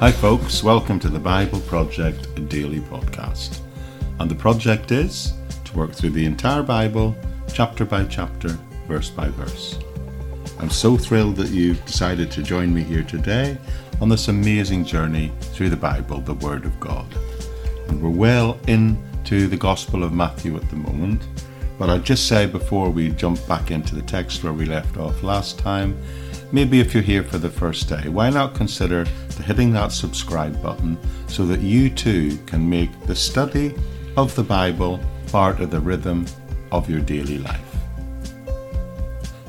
[0.00, 3.58] Hi, folks, welcome to the Bible Project Daily Podcast.
[4.18, 5.34] And the project is
[5.66, 7.14] to work through the entire Bible,
[7.52, 9.78] chapter by chapter, verse by verse.
[10.58, 13.58] I'm so thrilled that you've decided to join me here today
[14.00, 17.14] on this amazing journey through the Bible, the Word of God.
[17.88, 21.28] And we're well into the Gospel of Matthew at the moment.
[21.78, 25.22] But I'd just say before we jump back into the text where we left off
[25.22, 25.94] last time,
[26.52, 29.04] maybe if you're here for the first day, why not consider
[29.42, 33.74] hitting that subscribe button so that you too can make the study
[34.16, 36.26] of the Bible part of the rhythm
[36.72, 37.76] of your daily life.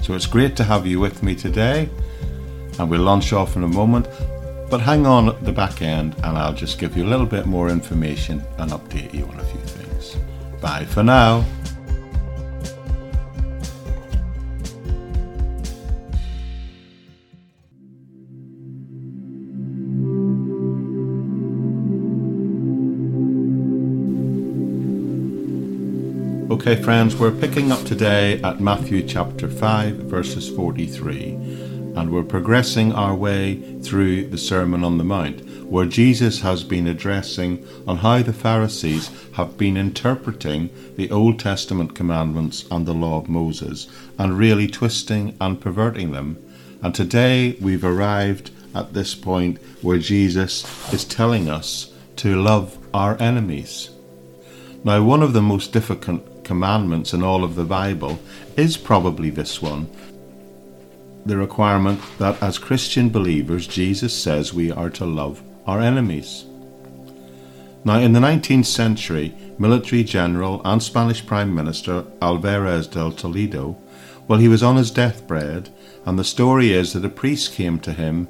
[0.01, 1.89] So it's great to have you with me today,
[2.79, 4.07] and we'll launch off in a moment.
[4.69, 7.45] But hang on at the back end, and I'll just give you a little bit
[7.45, 10.15] more information and update you on a few things.
[10.61, 11.45] Bye for now.
[26.62, 31.34] Okay, friends, we're picking up today at Matthew chapter 5, verses 43,
[31.95, 36.85] and we're progressing our way through the Sermon on the Mount, where Jesus has been
[36.85, 43.17] addressing on how the Pharisees have been interpreting the Old Testament commandments and the law
[43.20, 43.87] of Moses,
[44.20, 46.37] and really twisting and perverting them.
[46.84, 53.20] And today we've arrived at this point where Jesus is telling us to love our
[53.20, 53.89] enemies.
[54.84, 58.20] Now, one of the most difficult commandments in all of the Bible
[58.57, 59.90] is probably this one
[61.26, 66.46] the requirement that as Christian believers, Jesus says we are to love our enemies.
[67.85, 73.78] Now, in the 19th century, military general and Spanish Prime Minister Alvarez del Toledo,
[74.28, 75.69] well, he was on his deathbed,
[76.06, 78.28] and the story is that a priest came to him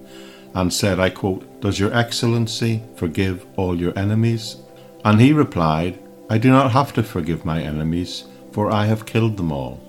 [0.54, 4.58] and said, I quote, Does your excellency forgive all your enemies?
[5.04, 5.98] And he replied,
[6.32, 9.82] I do not have to forgive my enemies, for I have killed them all.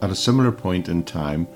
[0.00, 1.48] At a similar point in time,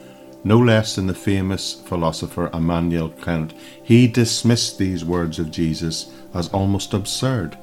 [0.42, 6.48] no less than the famous philosopher Immanuel Kant, he dismissed these words of Jesus as
[6.48, 7.56] almost absurd.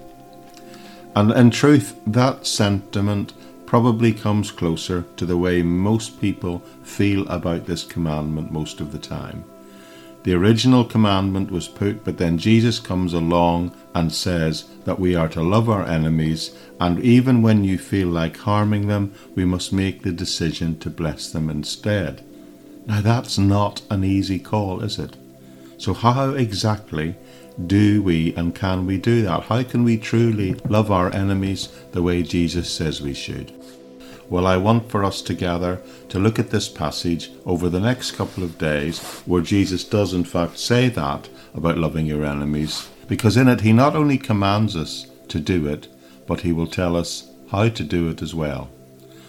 [1.14, 3.34] And in truth, that sentiment
[3.66, 8.98] probably comes closer to the way most people feel about this commandment most of the
[8.98, 9.44] time.
[10.24, 15.30] The original commandment was put, but then Jesus comes along and says that we are
[15.30, 20.04] to love our enemies, and even when you feel like harming them, we must make
[20.04, 22.24] the decision to bless them instead.
[22.86, 25.16] Now, that's not an easy call, is it?
[25.78, 27.16] So, how exactly
[27.68, 29.44] do we and can we do that?
[29.44, 33.54] How can we truly love our enemies the way Jesus says we should?
[34.30, 38.44] Well, I want for us together to look at this passage over the next couple
[38.44, 43.48] of days where Jesus does, in fact, say that about loving your enemies, because in
[43.48, 45.88] it he not only commands us to do it,
[46.28, 48.70] but he will tell us how to do it as well.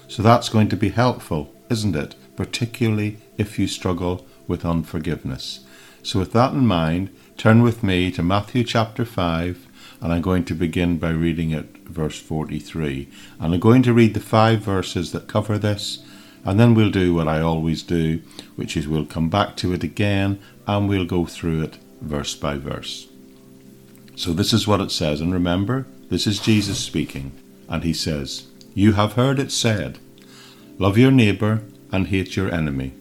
[0.07, 2.15] So that's going to be helpful, isn't it?
[2.37, 5.61] Particularly if you struggle with unforgiveness.
[6.03, 9.67] So, with that in mind, turn with me to Matthew chapter 5
[10.03, 13.09] and I'm going to begin by reading at verse 43.
[13.39, 16.03] And I'm going to read the five verses that cover this,
[16.45, 18.23] and then we'll do what I always do,
[18.57, 22.57] which is we'll come back to it again and we'll go through it verse by
[22.57, 23.09] verse.
[24.17, 27.33] So this is what it says, and remember, this is Jesus speaking,
[27.69, 29.99] and he says, You have heard it said,
[30.79, 31.63] Love your neighbour
[31.93, 32.95] and hate your enemy.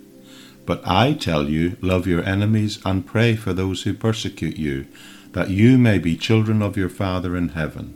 [0.65, 4.85] But I tell you, love your enemies and pray for those who persecute you
[5.33, 7.95] that you may be children of your Father in heaven.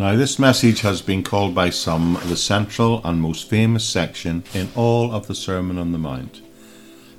[0.00, 4.70] Now, this message has been called by some the central and most famous section in
[4.74, 6.40] all of the Sermon on the Mount.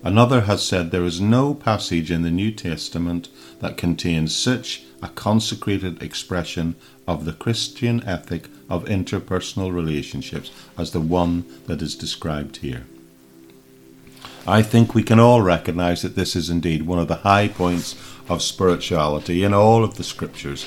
[0.04, 3.30] Another has said there is no passage in the New Testament
[3.60, 6.74] that contains such a consecrated expression
[7.08, 12.88] of the Christian ethic of interpersonal relationships as the one that is described here.
[14.48, 17.96] I think we can all recognize that this is indeed one of the high points
[18.28, 20.66] of spirituality in all of the scriptures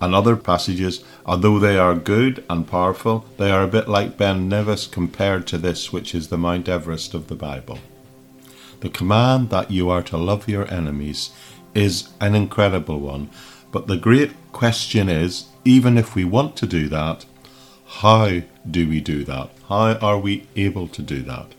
[0.00, 4.48] and other passages, although they are good and powerful, they are a bit like Ben
[4.48, 7.78] Nevis compared to this, which is the Mount Everest of the Bible.
[8.80, 11.30] The command that you are to love your enemies
[11.74, 13.28] is an incredible one,
[13.72, 17.26] but the great question is even if we want to do that,
[17.86, 19.50] how do we do that?
[19.68, 21.54] How are we able to do that?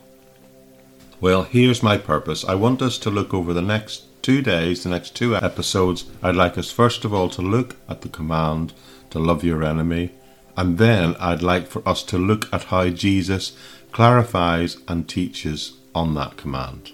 [1.20, 2.44] Well, here's my purpose.
[2.44, 6.06] I want us to look over the next two days, the next two episodes.
[6.22, 8.74] I'd like us first of all to look at the command
[9.12, 10.12] to love your enemy,
[10.58, 13.56] and then I'd like for us to look at how Jesus
[13.92, 16.92] clarifies and teaches on that command.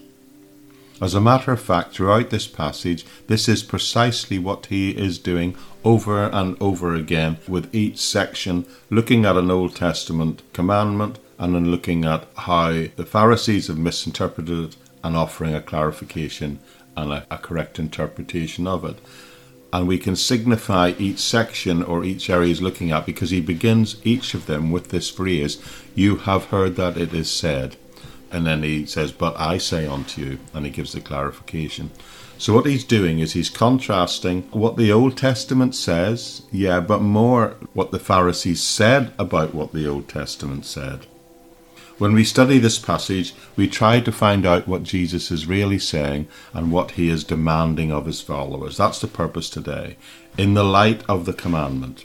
[1.00, 5.56] As a matter of fact, throughout this passage, this is precisely what he is doing
[5.84, 11.70] over and over again with each section, looking at an Old Testament commandment and then
[11.70, 16.58] looking at how the Pharisees have misinterpreted it and offering a clarification
[16.98, 18.98] and a, a correct interpretation of it.
[19.72, 23.96] And we can signify each section or each area he's looking at because he begins
[24.02, 25.62] each of them with this phrase,
[25.94, 27.76] You have heard that it is said.
[28.30, 31.90] And then he says, But I say unto you, and he gives the clarification.
[32.38, 37.56] So what he's doing is he's contrasting what the Old Testament says, yeah, but more
[37.74, 41.06] what the Pharisees said about what the Old Testament said.
[41.98, 46.28] When we study this passage, we try to find out what Jesus is really saying
[46.54, 48.76] and what he is demanding of his followers.
[48.76, 49.96] That's the purpose today,
[50.36, 52.04] in the light of the commandment.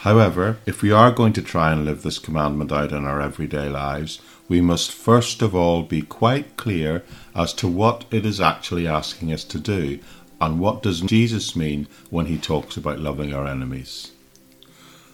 [0.00, 3.70] However, if we are going to try and live this commandment out in our everyday
[3.70, 7.02] lives, we must first of all be quite clear
[7.34, 10.00] as to what it is actually asking us to do
[10.38, 14.12] and what does Jesus mean when he talks about loving our enemies.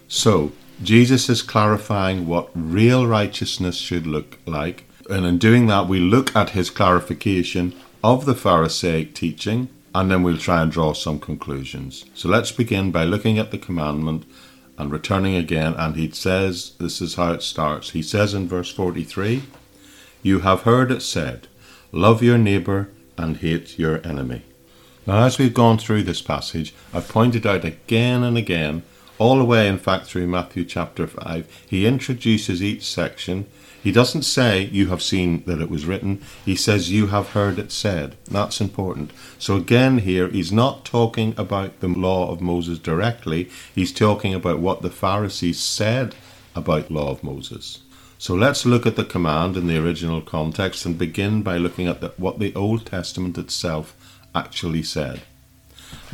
[0.09, 6.01] So, Jesus is clarifying what real righteousness should look like, and in doing that, we
[6.01, 11.21] look at his clarification of the Pharisaic teaching, and then we'll try and draw some
[11.21, 12.05] conclusions.
[12.15, 14.25] So let's begin by looking at the commandment
[14.77, 17.91] and returning again, and he says, This is how it starts.
[17.91, 19.45] He says in verse 43,
[20.23, 21.47] You have heard it said,
[21.93, 24.43] Love your neighbour and hate your enemy.
[25.07, 28.83] Now, as we've gone through this passage, I've pointed out again and again,
[29.19, 33.47] all the way, in fact, through Matthew chapter 5, he introduces each section
[33.85, 36.23] he doesn't say, You have seen that it was written.
[36.43, 38.17] He says, You have heard it said.
[38.25, 39.11] That's important.
[39.39, 43.51] So, again, here, he's not talking about the law of Moses directly.
[43.75, 46.15] He's talking about what the Pharisees said
[46.57, 47.81] about law of Moses.
[48.17, 52.01] So, let's look at the command in the original context and begin by looking at
[52.01, 53.95] the, what the Old Testament itself
[54.35, 55.21] actually said.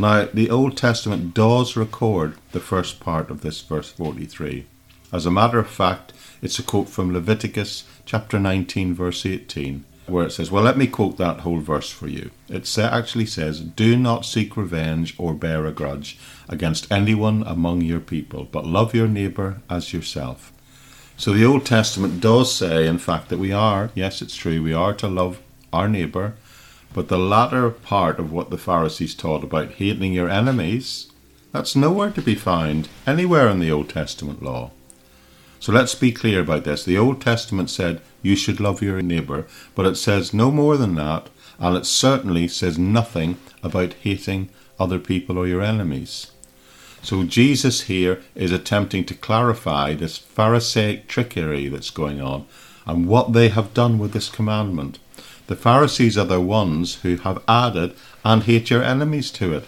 [0.00, 4.64] Now, the Old Testament does record the first part of this verse 43.
[5.12, 10.24] As a matter of fact, it's a quote from Leviticus chapter 19, verse 18, where
[10.24, 12.30] it says, Well, let me quote that whole verse for you.
[12.48, 16.18] It actually says, Do not seek revenge or bear a grudge
[16.48, 20.50] against anyone among your people, but love your neighbour as yourself.
[21.18, 24.72] So the Old Testament does say, in fact, that we are, yes, it's true, we
[24.72, 25.42] are to love
[25.74, 26.36] our neighbour,
[26.92, 31.10] but the latter part of what the Pharisees taught about hating your enemies,
[31.52, 34.70] that's nowhere to be found anywhere in the Old Testament law.
[35.60, 36.84] So let's be clear about this.
[36.84, 40.94] The Old Testament said you should love your neighbour, but it says no more than
[40.94, 41.28] that,
[41.58, 44.48] and it certainly says nothing about hating
[44.78, 46.32] other people or your enemies.
[47.02, 52.46] So Jesus here is attempting to clarify this Pharisaic trickery that's going on
[52.86, 54.98] and what they have done with this commandment.
[55.50, 59.64] The Pharisees are the ones who have added and hate your enemies to it.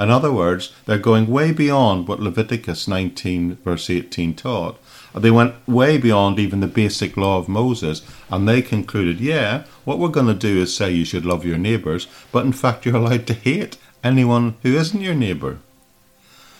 [0.00, 4.78] In other words, they're going way beyond what Leviticus 19 verse 18 taught
[5.12, 8.00] they went way beyond even the basic law of Moses,
[8.30, 11.58] and they concluded, yeah, what we're going to do is say you should love your
[11.58, 15.58] neighbours, but in fact you're allowed to hate anyone who isn't your neighbour.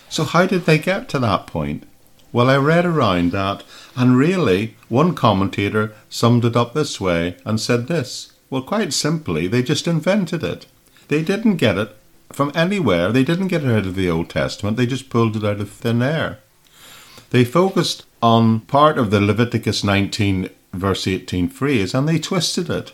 [0.07, 1.87] So, how did they get to that point?
[2.31, 3.63] Well, I read around that,
[3.95, 9.47] and really, one commentator summed it up this way and said this Well, quite simply,
[9.47, 10.65] they just invented it.
[11.07, 11.95] They didn't get it
[12.31, 15.45] from anywhere, they didn't get it out of the Old Testament, they just pulled it
[15.45, 16.39] out of thin air.
[17.29, 22.93] They focused on part of the Leviticus 19, verse 18 phrase and they twisted it.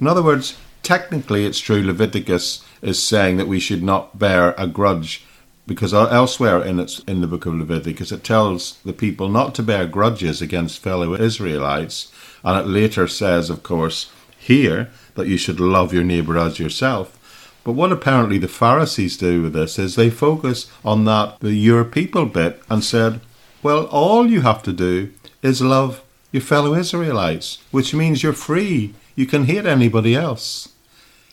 [0.00, 4.66] In other words, technically it's true Leviticus is saying that we should not bear a
[4.66, 5.24] grudge
[5.66, 9.62] because elsewhere in its in the book of Leviticus it tells the people not to
[9.62, 12.10] bear grudges against fellow Israelites
[12.42, 17.16] and it later says of course here that you should love your neighbor as yourself
[17.62, 21.84] but what apparently the Pharisees do with this is they focus on that the your
[21.84, 23.20] people bit and said
[23.62, 28.94] well, all you have to do is love your fellow Israelites, which means you're free.
[29.14, 30.70] You can hate anybody else.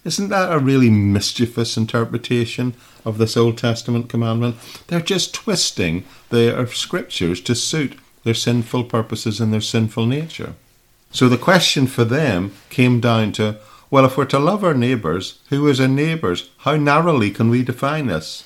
[0.03, 2.73] Isn't that a really mischievous interpretation
[3.05, 4.57] of this Old Testament commandment?
[4.87, 10.55] They're just twisting their scriptures to suit their sinful purposes and their sinful nature.
[11.11, 13.57] So the question for them came down to
[13.89, 16.49] well, if we're to love our neighbours, who is our neighbours?
[16.59, 18.45] How narrowly can we define this?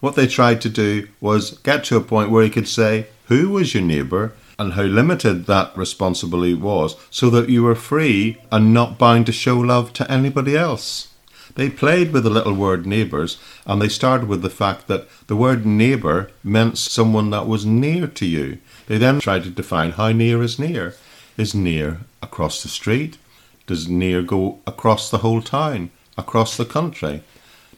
[0.00, 3.50] What they tried to do was get to a point where he could say who
[3.50, 8.72] was your neighbour and how limited that responsibility was, so that you were free and
[8.72, 11.08] not bound to show love to anybody else.
[11.54, 15.36] They played with the little word neighbours, and they started with the fact that the
[15.36, 18.58] word neighbour meant someone that was near to you.
[18.86, 20.94] They then tried to define how near is near.
[21.36, 23.18] Is near across the street?
[23.66, 27.22] Does near go across the whole town, across the country?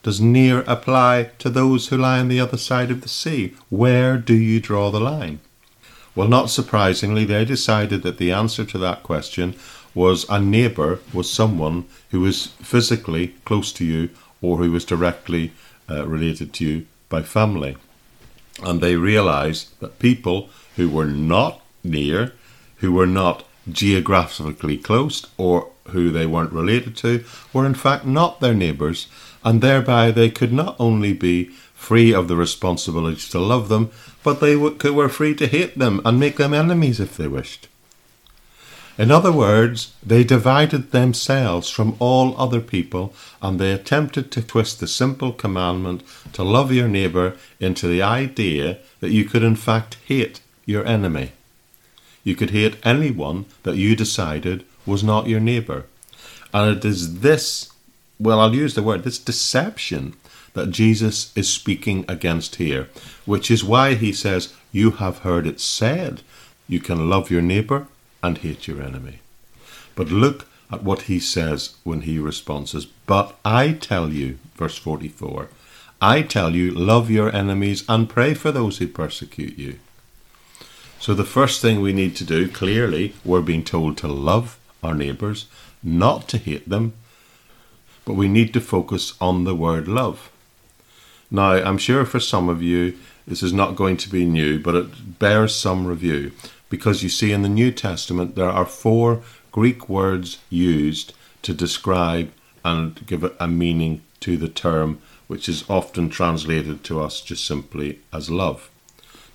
[0.02, 3.54] Does near apply to those who lie on the other side of the sea?
[3.68, 5.40] Where do you draw the line?
[6.14, 9.54] Well, not surprisingly, they decided that the answer to that question
[9.94, 15.52] was a neighbour was someone who was physically close to you or who was directly
[15.88, 17.76] uh, related to you by family.
[18.62, 22.32] And they realised that people who were not near,
[22.82, 28.40] who were not geographically close, or who they weren't related to, were in fact not
[28.40, 29.06] their neighbours,
[29.44, 33.90] and thereby they could not only be free of the responsibility to love them,
[34.22, 37.68] but they were free to hate them and make them enemies if they wished.
[38.98, 44.80] In other words, they divided themselves from all other people and they attempted to twist
[44.80, 46.02] the simple commandment
[46.34, 51.32] to love your neighbour into the idea that you could in fact hate your enemy.
[52.24, 55.86] You could hate anyone that you decided was not your neighbour.
[56.54, 57.72] And it is this,
[58.18, 60.14] well, I'll use the word, this deception
[60.54, 62.88] that Jesus is speaking against here,
[63.24, 66.22] which is why he says, You have heard it said,
[66.68, 67.86] you can love your neighbour
[68.22, 69.18] and hate your enemy.
[69.94, 72.86] But look at what he says when he responds.
[73.06, 75.48] But I tell you, verse 44,
[76.00, 79.78] I tell you, love your enemies and pray for those who persecute you.
[81.02, 84.94] So the first thing we need to do, clearly, we're being told to love our
[84.94, 85.46] neighbours,
[85.82, 86.92] not to hate them,
[88.04, 90.30] but we need to focus on the word love.
[91.28, 94.76] Now, I'm sure for some of you, this is not going to be new, but
[94.76, 96.30] it bears some review
[96.70, 102.30] because you see in the New Testament there are four Greek words used to describe
[102.64, 107.98] and give a meaning to the term, which is often translated to us just simply
[108.12, 108.70] as love.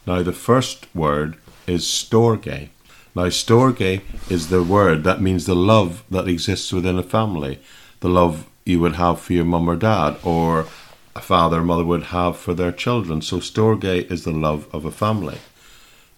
[0.05, 1.35] Now, the first word
[1.67, 2.69] is storge.
[3.15, 7.59] Now, storge is the word that means the love that exists within a family,
[7.99, 10.67] the love you would have for your mum or dad, or
[11.15, 13.21] a father or mother would have for their children.
[13.21, 15.39] So storge is the love of a family.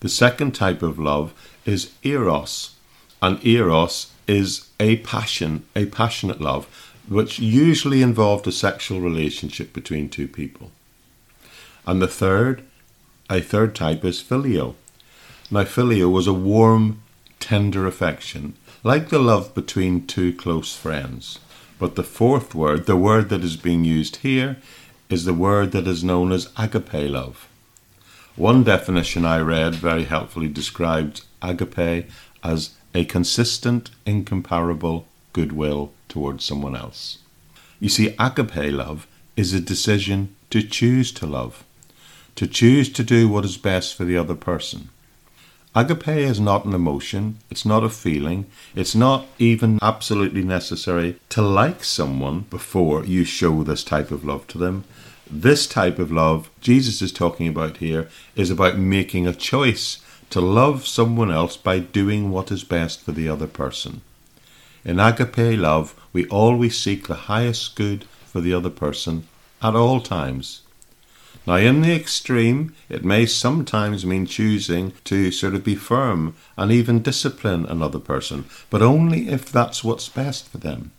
[0.01, 1.33] The second type of love
[1.65, 2.75] is eros,
[3.21, 6.67] and eros is a passion, a passionate love,
[7.07, 10.71] which usually involved a sexual relationship between two people.
[11.85, 12.63] And the third,
[13.29, 14.75] a third type is phileo.
[15.51, 17.01] Now, phileo was a warm,
[17.39, 18.53] tender affection,
[18.83, 21.39] like the love between two close friends.
[21.79, 24.57] But the fourth word, the word that is being used here,
[25.09, 27.47] is the word that is known as agape love.
[28.35, 32.09] One definition I read very helpfully described agape
[32.43, 37.17] as a consistent, incomparable goodwill towards someone else.
[37.79, 41.63] You see, agape love is a decision to choose to love,
[42.35, 44.89] to choose to do what is best for the other person.
[45.75, 51.43] Agape is not an emotion, it's not a feeling, it's not even absolutely necessary to
[51.43, 54.83] like someone before you show this type of love to them.
[55.29, 59.99] This type of love Jesus is talking about here is about making a choice
[60.31, 64.01] to love someone else by doing what is best for the other person.
[64.83, 69.27] In agape love, we always seek the highest good for the other person
[69.61, 70.61] at all times.
[71.47, 76.71] Now, in the extreme, it may sometimes mean choosing to sort of be firm and
[76.71, 80.91] even discipline another person, but only if that's what's best for them.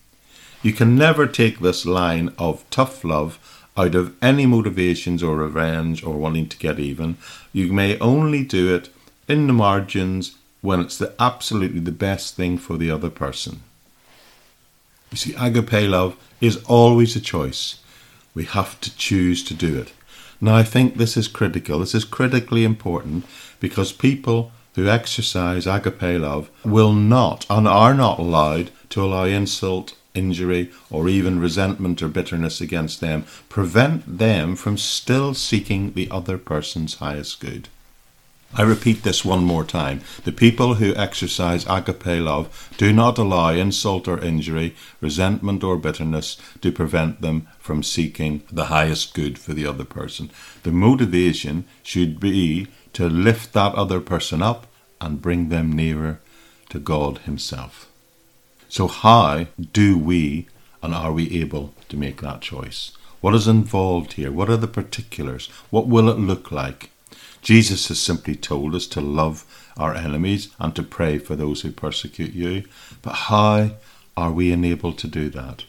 [0.63, 3.39] You can never take this line of tough love
[3.77, 7.17] out of any motivations or revenge or wanting to get even.
[7.53, 8.91] You may only do it
[9.29, 13.63] in the margins when it's the absolutely the best thing for the other person.
[15.11, 17.81] You see, agape love is always a choice.
[18.35, 19.93] We have to choose to do it.
[20.41, 21.81] Now, I think this is critical.
[21.81, 23.27] This is critically important
[23.61, 29.95] because people who exercise agape love will not and are not allowed to allow insult
[30.15, 36.37] injury, or even resentment or bitterness against them prevent them from still seeking the other
[36.37, 37.69] person's highest good.
[38.53, 40.01] I repeat this one more time.
[40.25, 46.37] The people who exercise agape love do not allow insult or injury, resentment or bitterness
[46.61, 50.33] to prevent them from seeking the highest good for the other person.
[50.65, 54.67] The motivation should be to lift that other person up
[55.01, 56.19] and bring them nearer
[56.71, 57.89] to God Himself.
[58.69, 60.49] So, how do we
[60.83, 62.93] and are we able to make that choice?
[63.21, 64.33] What is involved here?
[64.33, 65.47] What are the particulars?
[65.71, 66.90] What will it look like?
[67.43, 69.45] Jesus has simply told us to love
[69.77, 72.65] our enemies and to pray for those who persecute you.
[73.03, 73.73] But how
[74.17, 75.65] are we enabled to do that?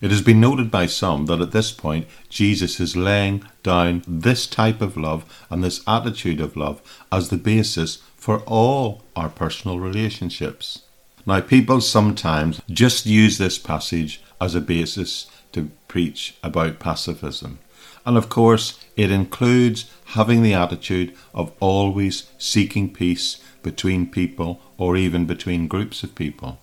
[0.00, 4.46] It has been noted by some that at this point Jesus is laying down this
[4.46, 9.78] type of love and this attitude of love as the basis for all our personal
[9.78, 10.82] relationships.
[11.24, 17.58] Now, people sometimes just use this passage as a basis to preach about pacifism.
[18.06, 24.96] And of course, it includes having the attitude of always seeking peace between people or
[24.96, 26.60] even between groups of people.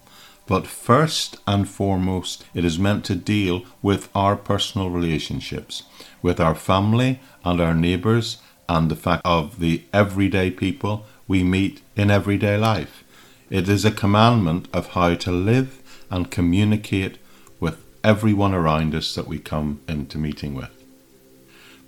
[0.47, 5.83] But first and foremost, it is meant to deal with our personal relationships,
[6.21, 11.81] with our family and our neighbours, and the fact of the everyday people we meet
[11.95, 13.03] in everyday life.
[13.49, 17.17] It is a commandment of how to live and communicate
[17.59, 20.82] with everyone around us that we come into meeting with.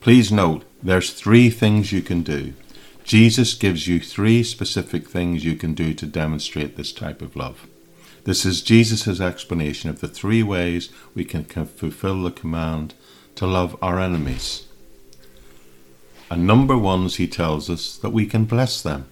[0.06, 2.54] Please note there's three things you can do.
[3.04, 7.66] Jesus gives you three specific things you can do to demonstrate this type of love.
[8.24, 12.94] This is Jesus' explanation of the three ways we can fulfill the command
[13.34, 14.68] to love our enemies.
[16.30, 19.08] And number one, he tells us that we can bless them.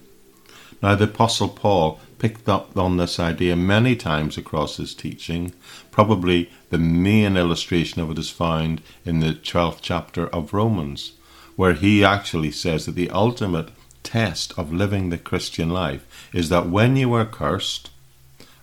[0.80, 5.52] Now, the Apostle Paul picked up on this idea many times across his teaching.
[5.90, 11.12] Probably the main illustration of it is found in the 12th chapter of Romans,
[11.54, 13.68] where he actually says that the ultimate
[14.02, 17.90] test of living the Christian life is that when you are cursed,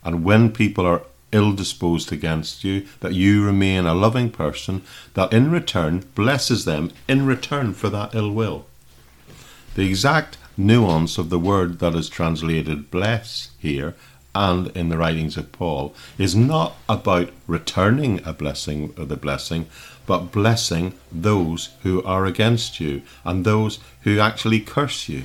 [0.03, 4.81] and when people are ill disposed against you, that you remain a loving person
[5.13, 8.65] that in return blesses them in return for that ill will.
[9.75, 13.95] The exact nuance of the word that is translated bless here
[14.33, 19.67] and in the writings of Paul is not about returning a blessing or the blessing,
[20.05, 25.23] but blessing those who are against you and those who actually curse you.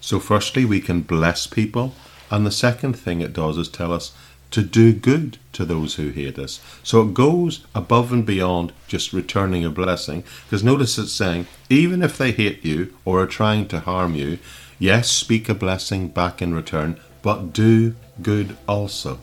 [0.00, 1.94] So, firstly, we can bless people
[2.30, 4.12] and the second thing it does is tell us
[4.50, 6.60] to do good to those who hate us.
[6.82, 10.24] So it goes above and beyond just returning a blessing.
[10.44, 14.38] Because notice it's saying, even if they hate you or are trying to harm you,
[14.78, 19.18] yes, speak a blessing back in return, but do good also.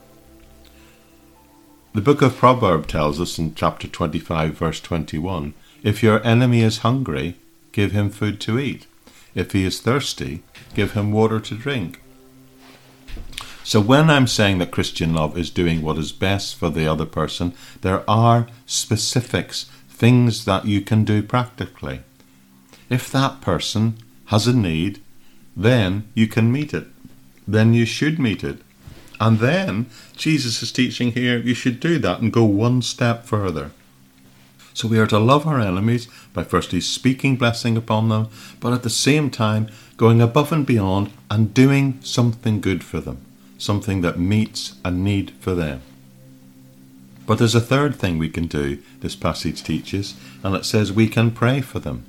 [1.94, 6.78] The book of Proverbs tells us in chapter 25, verse 21 if your enemy is
[6.78, 7.36] hungry,
[7.74, 8.88] give him food to eat.
[9.36, 10.42] If he is thirsty,
[10.74, 12.00] give him water to drink.
[13.66, 17.06] So when I'm saying that Christian love is doing what is best for the other
[17.06, 22.02] person, there are specifics, things that you can do practically.
[22.90, 25.02] If that person has a need,
[25.56, 26.88] then you can meet it.
[27.48, 28.60] Then you should meet it.
[29.20, 29.86] And then
[30.18, 33.72] Jesus is teaching here you should do that and go one step further.
[34.74, 38.28] So we are to love our enemies by firstly speaking blessing upon them,
[38.60, 43.24] but at the same time going above and beyond and doing something good for them
[43.64, 45.82] something that meets a need for them.
[47.26, 51.08] But there's a third thing we can do, this passage teaches, and it says we
[51.08, 52.06] can pray for them.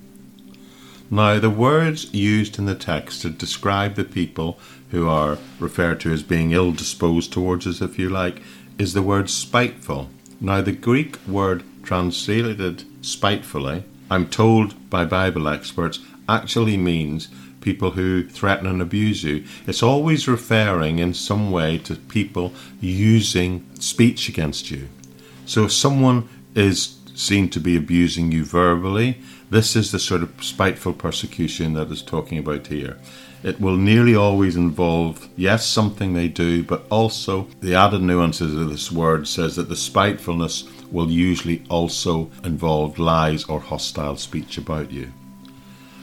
[1.11, 4.59] Now, the words used in the text to describe the people
[4.91, 8.43] who are referred to as being ill disposed towards us, if you like,
[8.79, 10.09] is the word spiteful.
[10.41, 17.29] Now, the Greek word translated spitefully, I'm told by Bible experts, actually means
[17.65, 19.45] people who threaten and abuse you.
[19.67, 24.89] It's always referring in some way to people using speech against you.
[25.47, 29.19] So if someone is seen to be abusing you verbally,
[29.51, 32.99] this is the sort of spiteful persecution that is talking about here.
[33.43, 38.71] It will nearly always involve, yes, something they do, but also the added nuances of
[38.71, 44.91] this word says that the spitefulness will usually also involve lies or hostile speech about
[44.91, 45.13] you.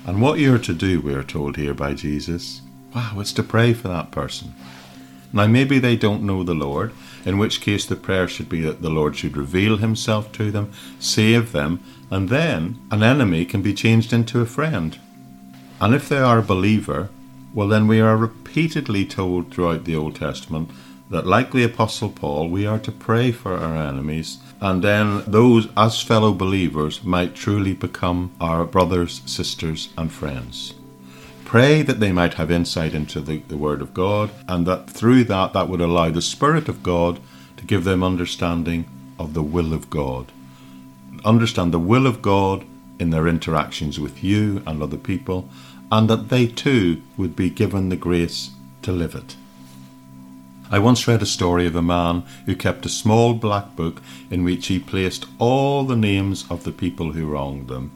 [0.05, 2.61] And what you're to do, we are told here by Jesus,
[2.93, 4.55] wow, it's to pray for that person.
[5.31, 6.91] Now, maybe they don't know the Lord,
[7.23, 10.71] in which case the prayer should be that the Lord should reveal himself to them,
[10.99, 14.97] save them, and then an enemy can be changed into a friend.
[15.79, 17.09] And if they are a believer,
[17.53, 20.69] well, then we are repeatedly told throughout the Old Testament
[21.11, 25.67] that, like the Apostle Paul, we are to pray for our enemies, and then those,
[25.75, 30.73] as fellow believers, might truly become our brothers, sisters, and friends.
[31.43, 35.25] Pray that they might have insight into the, the Word of God, and that through
[35.25, 37.19] that, that would allow the Spirit of God
[37.57, 38.85] to give them understanding
[39.19, 40.31] of the will of God.
[41.25, 42.65] Understand the will of God
[42.99, 45.49] in their interactions with you and other people,
[45.91, 48.51] and that they too would be given the grace
[48.83, 49.35] to live it.
[50.73, 54.45] I once read a story of a man who kept a small black book in
[54.45, 57.91] which he placed all the names of the people who wronged him,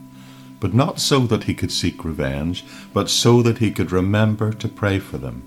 [0.60, 4.68] but not so that he could seek revenge, but so that he could remember to
[4.68, 5.42] pray for them.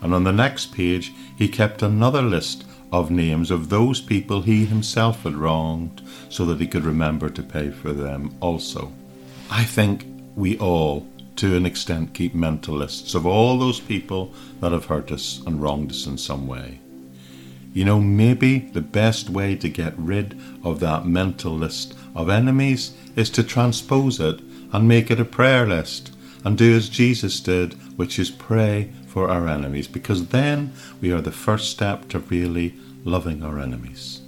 [0.00, 4.64] And on the next page, he kept another list of names of those people he
[4.64, 8.92] himself had wronged, so that he could remember to pay for them also.
[9.48, 14.72] I think we all to an extent, keep mental lists of all those people that
[14.72, 16.80] have hurt us and wronged us in some way.
[17.74, 22.94] You know, maybe the best way to get rid of that mental list of enemies
[23.16, 24.40] is to transpose it
[24.72, 26.14] and make it a prayer list
[26.44, 31.20] and do as Jesus did, which is pray for our enemies, because then we are
[31.20, 34.21] the first step to really loving our enemies.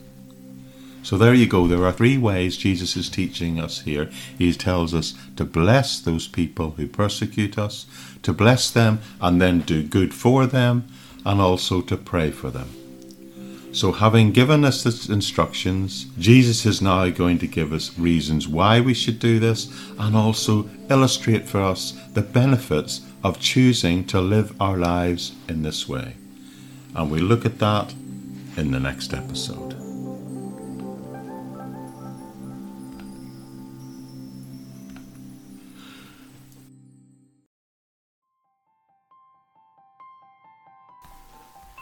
[1.05, 1.67] So there you go.
[1.67, 4.09] There are three ways Jesus is teaching us here.
[4.39, 7.85] He tells us to bless those people who persecute us,
[8.23, 10.89] to bless them and then do good for them,
[11.27, 12.71] and also to pray for them.
[13.73, 18.81] So, having given us the instructions, Jesus is now going to give us reasons why
[18.81, 24.55] we should do this and also illustrate for us the benefits of choosing to live
[24.59, 26.15] our lives in this way.
[26.95, 27.93] And we look at that
[28.57, 29.84] in the next episode.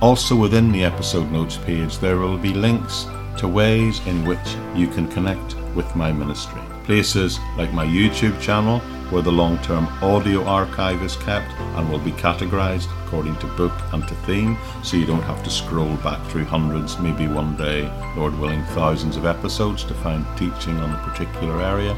[0.00, 3.06] Also, within the episode notes page, there will be links
[3.36, 6.60] to ways in which you can connect with my ministry.
[6.84, 8.80] Places like my YouTube channel,
[9.10, 13.72] where the long term audio archive is kept and will be categorized according to book
[13.92, 17.90] and to theme, so you don't have to scroll back through hundreds, maybe one day,
[18.16, 21.96] Lord willing, thousands of episodes to find teaching on a particular area,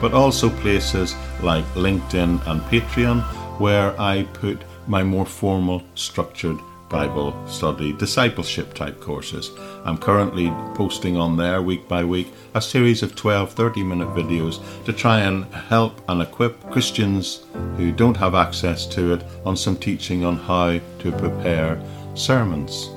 [0.00, 3.20] but also places like LinkedIn and Patreon,
[3.60, 6.58] where I put my more formal, structured
[6.94, 9.50] Bible study discipleship type courses.
[9.84, 14.62] I'm currently posting on there week by week a series of 12 30 minute videos
[14.84, 19.76] to try and help and equip Christians who don't have access to it on some
[19.76, 21.82] teaching on how to prepare
[22.14, 22.90] sermons.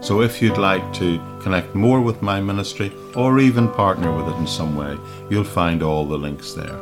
[0.00, 4.38] So if you'd like to connect more with my ministry or even partner with it
[4.38, 4.96] in some way,
[5.28, 6.78] you'll find all the links there.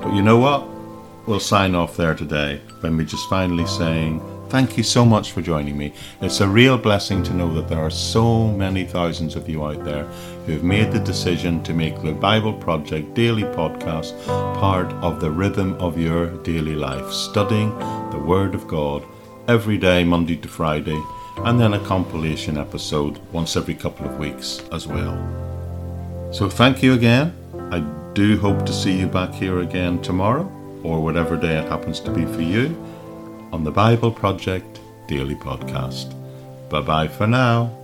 [0.00, 0.62] But you know what?
[1.26, 5.42] We'll sign off there today by me just finally saying Thank you so much for
[5.42, 5.92] joining me.
[6.22, 9.84] It's a real blessing to know that there are so many thousands of you out
[9.84, 10.04] there
[10.46, 15.30] who have made the decision to make the Bible Project daily podcast part of the
[15.30, 17.78] rhythm of your daily life, studying
[18.10, 19.04] the Word of God
[19.48, 20.98] every day, Monday to Friday,
[21.44, 25.18] and then a compilation episode once every couple of weeks as well.
[26.32, 27.36] So thank you again.
[27.70, 27.80] I
[28.14, 30.50] do hope to see you back here again tomorrow
[30.82, 32.74] or whatever day it happens to be for you
[33.52, 36.14] on the Bible Project Daily Podcast.
[36.68, 37.77] Bye bye for now.